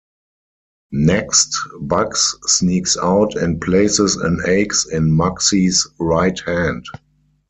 Next, 0.93 1.55
Bugs 1.79 2.35
sneaks 2.47 2.97
out 2.97 3.35
and 3.35 3.61
places 3.61 4.15
an 4.15 4.39
axe 4.47 4.87
in 4.87 5.11
Mugsy's 5.15 5.87
right 5.99 6.39
hand. 6.39 6.83